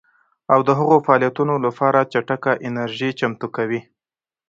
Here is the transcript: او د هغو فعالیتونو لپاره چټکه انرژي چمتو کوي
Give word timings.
او 0.53 0.59
د 0.67 0.69
هغو 0.79 0.97
فعالیتونو 1.05 1.53
لپاره 1.65 2.09
چټکه 2.11 2.51
انرژي 2.67 3.09
چمتو 3.19 3.47
کوي 3.55 3.81